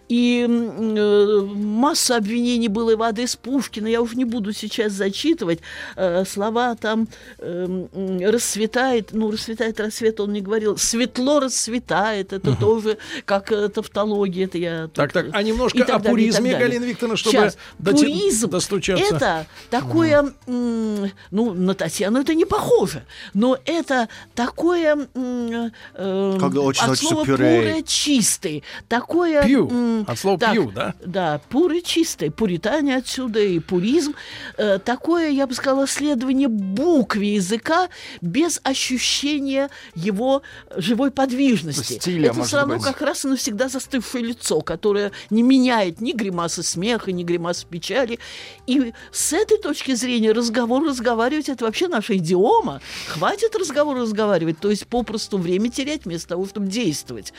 [0.10, 5.60] И э, масса обвинений было и в адрес Пушкина, я уже не буду сейчас зачитывать.
[5.95, 7.08] Э, слова там
[7.39, 7.89] эм,
[8.21, 14.58] расцветает, ну, расцветает рассвет, он не говорил, светло расцветает, это тоже как э, тавтология, это
[14.58, 14.88] я...
[14.93, 16.58] Так, так, а немножко о пуризме.
[16.58, 17.58] Галина Викторовна, чтобы Сейчас.
[17.80, 19.16] доти- Пуризм достучаться.
[19.16, 26.84] это такое, м, ну, на Татьяну это не похоже, но это такое э, Когда очень
[26.84, 27.58] от слова пюре.
[27.58, 29.44] пуре чистый, такое...
[29.46, 30.04] Пью.
[30.08, 30.94] От слова так, пью, да?
[31.06, 34.13] Да, пуры чистый, пуритане отсюда и пуризм.
[34.58, 37.89] Э, такое, я бы сказала, следование букве языка
[38.22, 40.42] без ощущения его
[40.76, 41.94] живой подвижности.
[41.94, 42.84] Стиля, это все равно быть.
[42.84, 47.83] как раз и навсегда застывшее лицо, которое не меняет ни гримасы смеха, ни гримасы печали.
[47.91, 52.82] И с этой точки зрения разговор разговаривать это вообще наша идиома.
[53.08, 57.34] Хватит разговор разговаривать, то есть попросту время терять вместо того, чтобы действовать.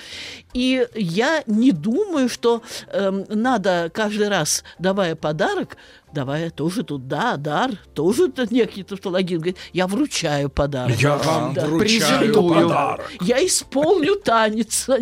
[0.52, 5.76] И я не думаю, что эм, надо каждый раз, давая подарок,
[6.14, 10.96] давая тоже тут, да, дар, тоже тут некий тавтологин говорит, я вручаю подарок.
[11.00, 11.81] Я вам Да, вручаю
[12.20, 12.55] презентую.
[12.68, 13.12] подарок.
[13.20, 14.98] Я исполню танец, а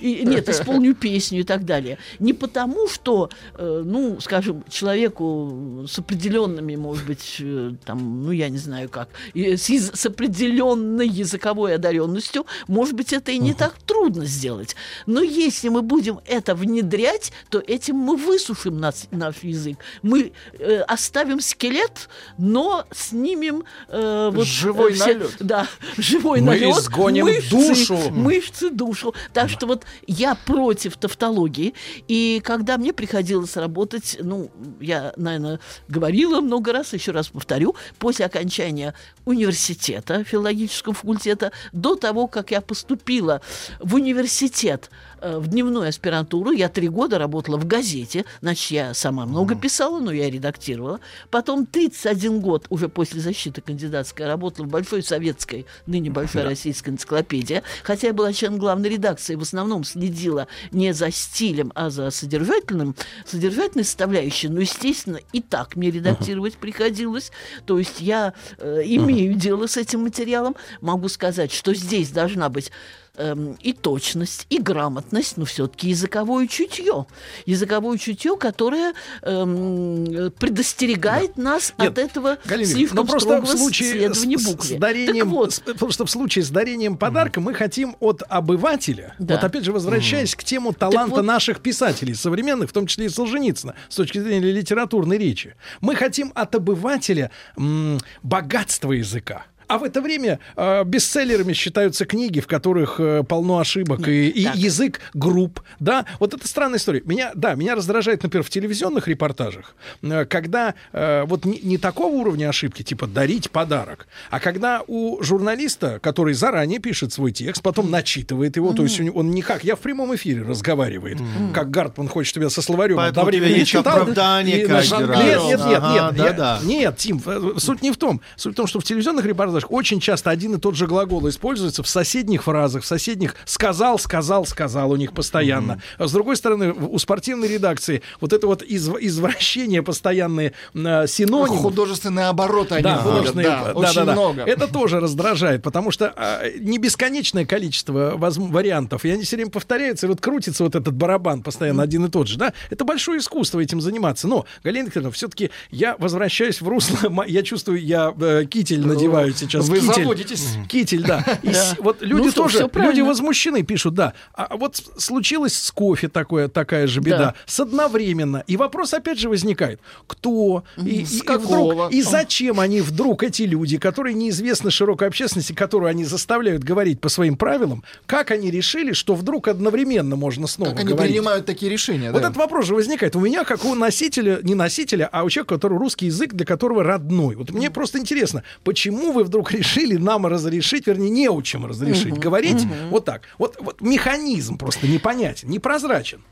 [0.00, 1.98] нет, исполню песню и так далее.
[2.18, 8.48] Не потому, что, э, ну, скажем, человеку с определенными, может быть, э, там, ну, я
[8.48, 14.76] не знаю как, с определенной языковой одаренностью, может быть, это и не так трудно сделать.
[15.06, 19.71] Но если мы будем это внедрять, то этим мы высушим нас- наш язык.
[20.02, 22.08] Мы э, оставим скелет,
[22.38, 25.36] но снимем э, вот, Живой э, все- налет.
[25.40, 26.76] Да, живой Мы налет.
[26.78, 27.96] изгоним мышцы, душу.
[28.10, 29.14] Мышцы, душу.
[29.32, 31.74] Так что вот я против тавтологии.
[32.08, 38.26] И когда мне приходилось работать, ну, я, наверное, говорила много раз, еще раз повторю, после
[38.26, 43.40] окончания университета, филологического факультета, до того, как я поступила
[43.80, 49.26] в университет, э, в дневную аспирантуру, я три года работала в газете, значит, я сама
[49.26, 51.00] много писала, но я редактировала.
[51.30, 57.62] Потом 31 год, уже после защиты кандидатской, работала в Большой советской, ныне Большой российской энциклопедии,
[57.84, 62.96] хотя я была членом главной редакции, в основном следила не за стилем, а за содержательным,
[63.24, 67.30] содержательной составляющей, но, естественно, и так мне редактировать приходилось.
[67.64, 70.56] То есть я э, имею дело с этим материалом.
[70.80, 72.72] Могу сказать, что здесь должна быть
[73.16, 77.06] эм, и точность, и грамотность, но все-таки языковое чутье.
[77.46, 83.58] Языковое чутье, которое эм, э, предостерегает нас Нет, от этого Галина слишком просто строгого в
[83.58, 84.76] случае следования с, букве.
[84.76, 89.14] с дарением, Так вот, с- просто в случае с дарением подарка мы хотим от обывателя,
[89.18, 89.34] Да.
[89.34, 93.08] вот опять же возвращаясь к тему таланта вот- наших писателей современных, в том числе и
[93.08, 99.44] Солженицына, с точки зрения литературной речи, мы хотим от обывателя м, богатства языка.
[99.72, 104.44] А в это время э, бестселлерами считаются книги, в которых э, полно ошибок и, и
[104.44, 104.56] так.
[104.56, 106.04] язык групп, да.
[106.20, 107.00] Вот это странная история.
[107.06, 112.12] Меня, да, меня раздражает, например, в телевизионных репортажах, э, когда э, вот не, не такого
[112.12, 117.90] уровня ошибки, типа дарить подарок, а когда у журналиста, который заранее пишет свой текст, потом
[117.90, 121.18] начитывает его, то есть он не как я в прямом эфире разговаривает,
[121.54, 124.00] как Гартман хочет тебя со словарем Поэтому одновременно есть читал.
[124.00, 125.18] оправдание и каждый раз.
[125.18, 126.60] Нет, нет, нет, Ага, нет, я- да-да.
[126.62, 128.20] нет, Тим, э, суть не в том.
[128.36, 131.82] Суть в том, что в телевизионных репортажах очень часто один и тот же глагол используется
[131.82, 135.80] в соседних фразах, в соседних сказал, сказал, сказал у них постоянно.
[135.98, 141.58] А с другой стороны, у спортивной редакции вот это вот изв- извращение постоянные э, синонимы.
[141.58, 144.12] Художественные обороты они Да, художественные, да, да, очень да, да.
[144.12, 144.42] много.
[144.42, 149.50] Это тоже раздражает, потому что а, не бесконечное количество возм- вариантов, и они все время
[149.50, 152.52] повторяются, и вот крутится вот этот барабан постоянно один и тот же, да?
[152.70, 154.26] Это большое искусство этим заниматься.
[154.28, 159.51] Но, Галина Викторовна, все-таки я возвращаюсь в русло, я чувствую, я э, китель надеваю сейчас.
[159.60, 160.02] Вы китель.
[160.02, 160.48] заводитесь.
[160.68, 161.24] Китель, да.
[161.42, 164.12] И с- вот люди Ну тоже, люди возмущены, пишут, да.
[164.34, 167.18] А вот случилось с кофе такое, такая же беда.
[167.18, 167.34] Да.
[167.46, 168.44] С одновременно.
[168.46, 169.80] И вопрос опять же возникает.
[170.06, 170.64] Кто?
[170.76, 171.72] И, С и- и какого?
[171.74, 177.00] вдруг, и зачем они вдруг, эти люди, которые неизвестны широкой общественности, которую они заставляют говорить
[177.00, 181.12] по своим правилам, как они решили, что вдруг одновременно можно снова Как они говорить?
[181.12, 182.28] принимают такие решения, Вот да.
[182.28, 183.16] этот вопрос же возникает.
[183.16, 186.82] У меня, как у носителя, не носителя, а у человека, который русский язык, для которого
[186.82, 187.34] родной.
[187.36, 192.66] Вот мне просто интересно, почему вы вдруг решили нам разрешить, вернее, не учим разрешить говорить
[192.90, 193.22] вот так.
[193.38, 196.22] Вот, вот механизм просто непонятен, непрозрачен.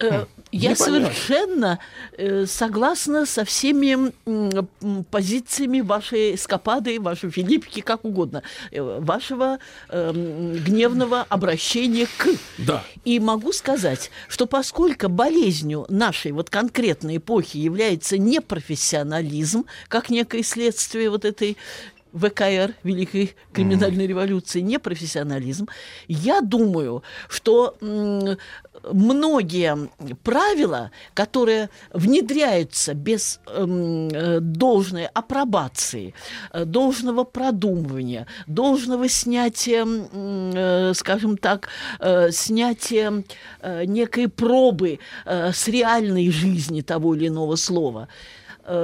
[0.00, 0.84] Э, Я Непонятно.
[0.84, 1.78] совершенно
[2.16, 4.12] э, согласна со всеми
[5.10, 9.58] позициями вашей эскапады, вашей Филиппики, как угодно, э, вашего
[9.88, 10.12] э,
[10.64, 12.28] гневного обращения к.
[12.58, 12.82] Да.
[13.04, 21.10] И могу сказать, что поскольку болезнью нашей вот конкретной эпохи является непрофессионализм, как некое следствие
[21.10, 21.56] вот этой
[22.12, 25.68] ВКР, Великой криминальной революции, непрофессионализм,
[26.06, 27.76] я думаю, что
[28.92, 29.88] многие
[30.22, 36.14] правила, которые внедряются без эм, э, должной апробации,
[36.52, 41.68] э, должного продумывания, должного снятия, э, скажем так,
[42.00, 43.24] э, снятия
[43.60, 48.08] э, некой пробы э, с реальной жизни того или иного слова,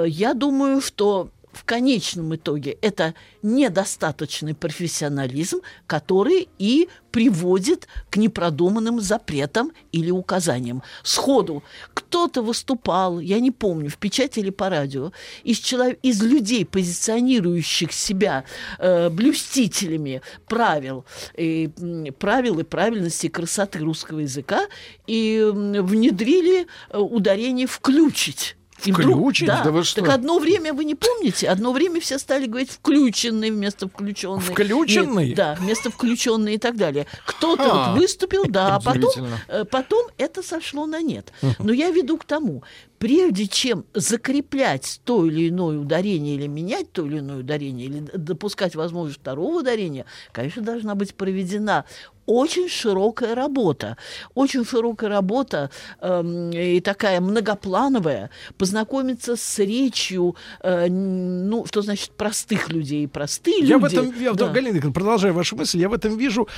[0.07, 9.71] я думаю, что в конечном итоге это недостаточный профессионализм, который и приводит к непродуманным запретам
[9.93, 10.83] или указаниям.
[11.05, 11.63] Сходу
[11.95, 15.13] кто-то выступал, я не помню, в печати или по радио,
[15.45, 18.45] из, чело- из людей, позиционирующих себя
[18.79, 21.05] э, блюстителями правил,
[21.37, 21.71] и,
[22.19, 24.67] правил и правильности и красоты русского языка,
[25.07, 28.57] и внедрили э, ударение «включить».
[28.85, 29.47] И вдруг- Включить?
[29.49, 29.63] да.
[29.63, 30.03] Да вы что?
[30.03, 34.41] Так одно время, вы не помните, одно время все стали говорить включенный вместо включенный.
[34.41, 35.29] Включенный?
[35.29, 37.07] Нет, да, вместо включенный и так далее.
[37.25, 39.13] Кто-то вот выступил, да, а потом,
[39.49, 41.33] э, потом это сошло на нет.
[41.59, 42.63] Но я веду к тому,
[43.05, 48.75] прежде чем закреплять то или иное ударение или менять то или иное ударение, или допускать
[48.75, 51.85] возможность второго ударения, конечно, должна быть проведена
[52.27, 53.97] очень широкая работа.
[54.35, 58.31] Очень широкая работа эм, и такая многоплановая.
[58.57, 63.07] Познакомиться с речью, э, ну, что значит простых людей.
[63.09, 63.95] Простые Я в люди.
[63.95, 64.49] этом, я, да.
[64.49, 66.49] Галина продолжая вашу мысль, я в этом вижу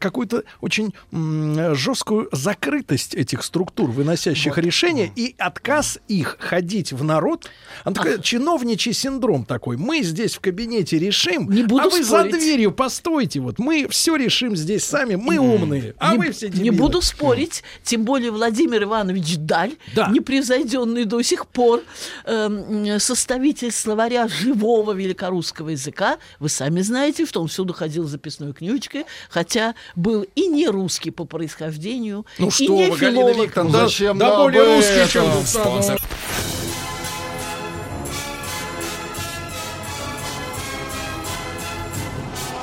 [0.00, 7.48] какую-то очень жесткую закрытость этих структур, выносящих решения, и отказ их ходить в народ.
[7.84, 9.76] Он такой чиновничий синдром такой.
[9.76, 12.34] Мы здесь в кабинете решим, Не буду а вы за спорить.
[12.38, 13.40] дверью постойте.
[13.40, 16.76] Вот мы все решим здесь сами, мы умные, а не, вы все не дебилы.
[16.78, 20.08] буду спорить, тем более Владимир Иванович Даль, Да.
[20.08, 21.82] непревзойденный до сих пор
[22.24, 26.18] эм, составитель словаря живого великорусского языка.
[26.38, 31.10] Вы сами знаете, что он всюду ходил с записной книжечкой, хотя был и не русский
[31.10, 33.46] по происхождению, Ну и что не вы, Галина филолог.
[33.46, 35.08] Викторовна, да, Зачем да нам более русский, это?
[35.12, 35.24] чем
[35.72, 35.98] Спонсор.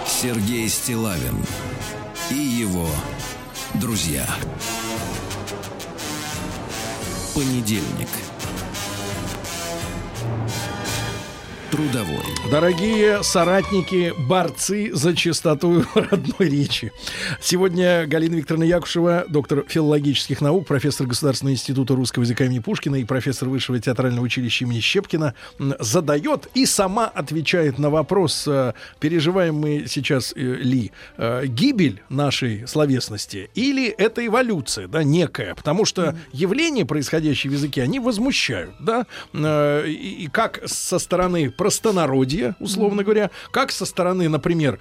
[0.05, 1.43] Сергей Стилавин
[2.29, 2.87] и его
[3.73, 4.27] друзья.
[7.33, 8.09] Понедельник.
[11.71, 12.23] Трудовой.
[12.51, 16.91] Дорогие соратники, борцы за чистоту родной речи.
[17.41, 23.03] Сегодня Галина Викторовна Якушева, доктор филологических наук, профессор Государственного института русского языка имени Пушкина и
[23.03, 25.35] профессор Высшего театрального училища имени Щепкина,
[25.79, 32.67] задает и сама отвечает на вопрос, э, переживаем мы сейчас э, ли э, гибель нашей
[32.67, 39.05] словесности или это эволюция, да, некая, потому что явления, происходящие в языке, они возмущают, да,
[39.33, 44.79] Э, и как со стороны простонародья, условно говоря, как со стороны, например,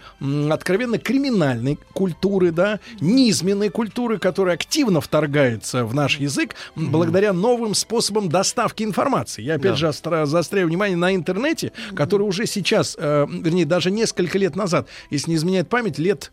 [0.48, 8.28] откровенно криминальной культуры, да, низменной культуры, которая активно вторгается в наш язык благодаря новым способам
[8.28, 9.42] доставки информации.
[9.42, 14.38] Я опять же остра- заостряю внимание на интернете, который уже сейчас, э, вернее, даже несколько
[14.38, 16.30] лет назад, если не изменяет память, лет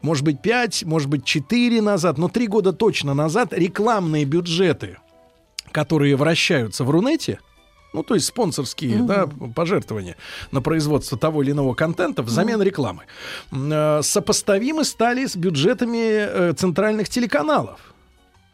[0.00, 4.96] может быть, 5, может быть, 4 назад, но 3 года точно назад рекламные бюджеты,
[5.72, 7.38] которые вращаются в Рунете,
[7.94, 10.16] ну, то есть спонсорские да, пожертвования
[10.50, 13.04] на производство того или иного контента взамен рекламы,
[13.52, 17.93] м, э, сопоставимы стали с бюджетами э, центральных телеканалов.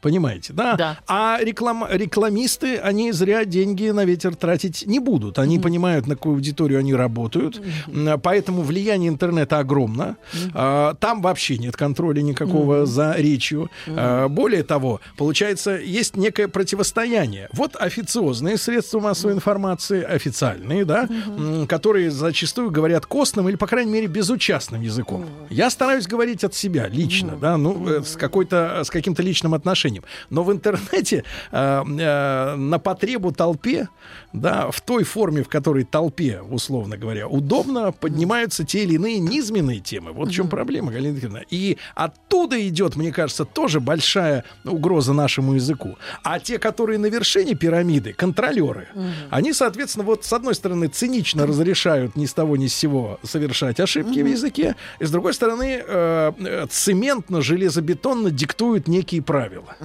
[0.01, 0.77] Понимаете, да?
[0.77, 0.99] Да.
[1.07, 5.39] А реклам, рекламисты, они зря деньги на ветер тратить не будут.
[5.39, 7.61] Они понимают, на какую аудиторию они работают.
[7.87, 10.17] М, Поэтому влияние интернета огромно.
[10.55, 13.71] А, Там вообще нет контроля никакого за речью.
[13.89, 17.49] А, Более того, получается, есть некое противостояние.
[17.53, 23.93] Вот официозные средства массовой информации, официальные, да, м, которые зачастую говорят костным или, по крайней
[23.93, 25.27] мере, безучастным языком.
[25.51, 29.90] Я стараюсь говорить от себя лично, да, ну, э, с какой-то, с каким-то личным отношением.
[29.91, 30.05] Решением.
[30.31, 33.89] Но в интернете э, э, на потребу толпе,
[34.33, 39.81] да, в той форме, в которой толпе, условно говоря, удобно, поднимаются те или иные низменные
[39.81, 40.13] темы.
[40.13, 41.43] Вот в чем проблема, Галина Викторовна.
[41.51, 45.97] И оттуда идет, мне кажется, тоже большая угроза нашему языку.
[46.23, 48.89] А те, которые на вершине пирамиды, контролеры,
[49.31, 53.81] они, соответственно, вот с одной стороны цинично разрешают ни с того ни с сего совершать
[53.81, 59.77] ошибки в языке, и с другой стороны э, э, цементно, железобетонно диктуют некие правила.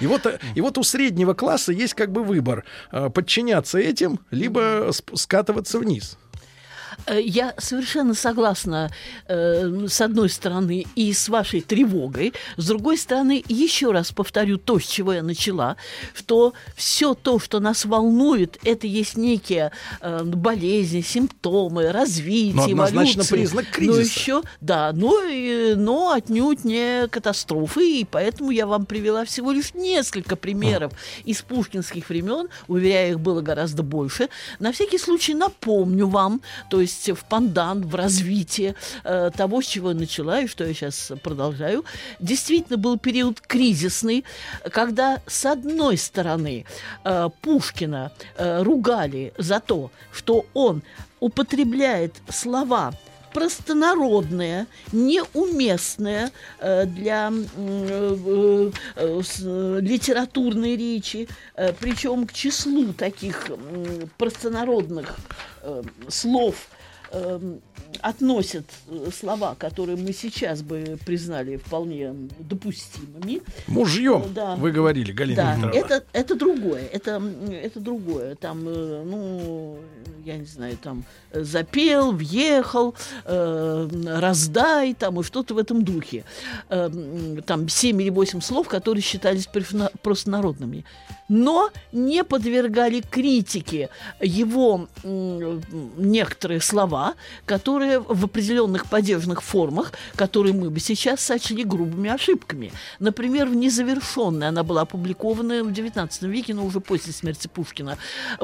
[0.00, 4.20] И вот, э, и вот у среднего класса есть как бы выбор э, подчиняться этим,
[4.30, 6.18] либо скатываться вниз.
[7.06, 8.90] Э, Я совершенно согласна,
[9.28, 14.78] э, с одной стороны, и с вашей тревогой, с другой стороны, еще раз повторю то,
[14.78, 15.76] с чего я начала,
[16.14, 23.20] что все то, что нас волнует, это есть некие э, болезни, симптомы, развитие, Но однозначно
[23.22, 23.34] эволюции.
[23.36, 24.00] признак Но кризиса.
[24.02, 29.74] еще, да, но, и- но отнюдь не катастрофы, и поэтому я вам привела всего лишь
[29.74, 30.92] несколько примеров
[31.24, 34.28] из пушкинских времен, уверяю, их было гораздо больше.
[34.58, 36.40] На всякий случай напомню вам,
[36.70, 38.74] то есть в пандан, в развитии
[39.04, 41.84] э, того, с чего я начала и что я сейчас продолжаю,
[42.20, 44.24] действительно был период кризисный,
[44.70, 46.64] когда, с одной стороны,
[47.04, 50.82] э, Пушкина э, ругали за то, что он
[51.20, 52.92] употребляет слова
[53.34, 56.30] простонародные, неуместные
[56.60, 61.28] э, для э, э, литературной речи,
[61.80, 63.50] причем к числу таких
[64.16, 65.16] простонародных
[66.08, 66.54] слов
[67.12, 67.58] э,
[68.00, 73.40] относят э, слова, которые мы сейчас бы признали вполне допустимыми.
[73.66, 74.56] Мужьем, Да.
[74.56, 75.78] вы говорили, Галина Да, Викторовна.
[75.78, 78.34] это, это другое, это, это другое.
[78.36, 79.78] Там, э, ну,
[80.24, 82.94] я не знаю, там э, запел, въехал,
[83.24, 83.88] э,
[84.18, 86.24] раздай, там и что-то в этом духе.
[86.68, 86.90] Э,
[87.46, 90.84] там семь или восемь слов, которые считались профна- простонародными.
[91.28, 93.88] Но не подвергали критике
[94.20, 97.14] его некоторые слова,
[97.46, 102.72] которые в определенных падежных формах, которые мы бы сейчас сочли грубыми ошибками.
[102.98, 107.96] Например, в «Незавершенной» она была опубликована в XIX веке, но уже после смерти Пушкина.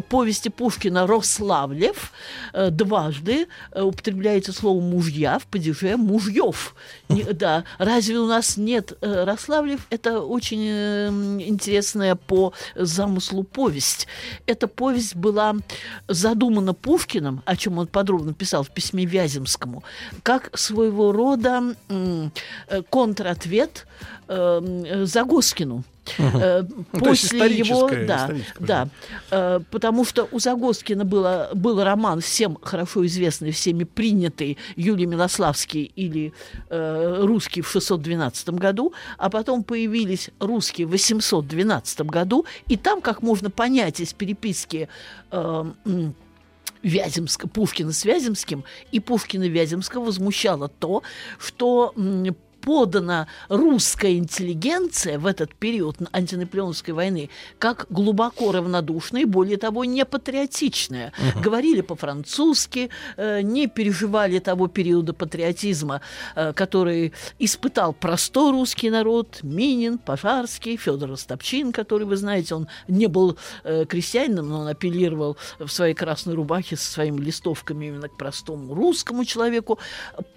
[0.08, 2.12] Повести Пушкина «Рославлев»
[2.52, 6.74] э, дважды э, употребляется слово «мужья» в падеже «мужьев».
[7.40, 9.86] Да, разве у нас нет э, Рославлев?
[9.90, 10.68] Это очень
[11.40, 14.06] интересная по замыслу повесть.
[14.46, 15.56] Эта повесть была
[16.08, 19.82] задумана Пушкиным, о чем он подробно писал в письме Вяземскому,
[20.22, 22.30] как своего рода э,
[22.90, 23.86] контратвет
[24.32, 25.82] э, м, Загоскину.
[26.18, 26.62] Э,
[26.92, 28.88] Ну, то есть После его, историческое- да, да,
[29.30, 35.92] Э, потому что у Загоскина было, был роман всем хорошо известный, всеми принятый Юлий Милославский
[35.96, 36.32] или
[36.70, 43.22] э, русский в 612 году, а потом появились русские в 812 году, и там, как
[43.22, 44.88] можно понять из переписки
[45.30, 45.64] э,
[46.82, 51.02] Вяземска, Пушкина с Вяземским, и Пушкина Вяземского возмущало то,
[51.38, 51.92] что
[52.60, 60.04] подана русская интеллигенция в этот период антинаполеоновской войны как глубоко равнодушная и, более того, не
[60.04, 61.12] патриотичная.
[61.42, 66.00] Говорили по-французски, э, не переживали того периода патриотизма,
[66.34, 73.06] э, который испытал простой русский народ, Минин, Пожарский, Федор Ростопчин, который, вы знаете, он не
[73.06, 78.16] был э, крестьянином, но он апеллировал в своей красной рубахе со своими листовками именно к
[78.16, 79.78] простому русскому человеку.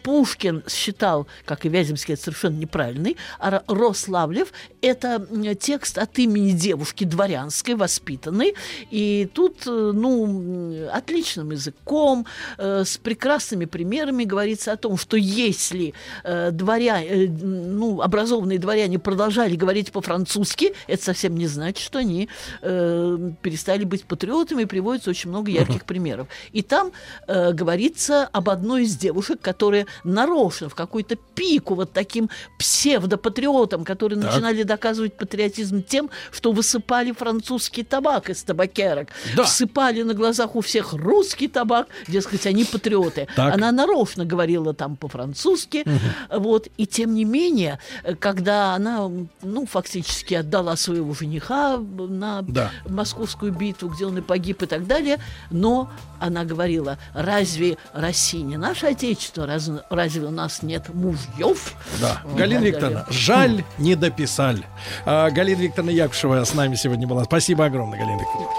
[0.04, 5.28] Пушкин считал, как и Вяземский, это совершенно неправильный, а Ро- Рославлев– это
[5.60, 8.56] текст от имени девушки дворянской, воспитанной,
[8.92, 12.26] и тут, э, ну, отличным языком,
[12.58, 15.94] э, с прекрасными примерами говорится о том, что если
[16.24, 17.02] э, дворя...
[17.28, 22.30] ну, образованные дворяне продолжали говорить по-французски, это совсем не значит, что они
[22.62, 26.28] перестали быть патриотами, приводится очень много ярких примеров.
[26.52, 26.92] И там
[27.28, 32.30] говорится об одной из девушек, которая нарочно в какой-то пику вот таким
[32.60, 39.44] псевдопатриотам, которые начинали доказывать патриотизм тем, что высыпали французский табак из табакерок, Да.
[39.44, 43.28] всыпали на глазах у всех русский табак, дескать, они патриоты.
[43.36, 43.54] Так.
[43.56, 45.86] Она нарочно говорила там по-французски,
[46.30, 47.80] вот, и тем не менее,
[48.20, 49.10] когда она,
[49.42, 52.72] ну, фактически отдала своего жениха на Да.
[52.88, 55.20] московскую битву, где он и погиб и так далее,
[55.52, 55.90] но
[56.20, 61.74] она говорила, разве Россия не наше отечество, раз- разве у нас нет мужьев?
[62.02, 62.22] Да.
[62.24, 64.64] Вот Галина Викторовна, жаль, не дописали.
[65.06, 67.24] А, Галина Викторовна Якушева с нами сегодня была.
[67.24, 68.50] Спасибо огромное, Галина Викторовна.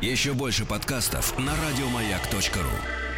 [0.00, 3.11] Еще больше подкастов на радиомаяк.ру.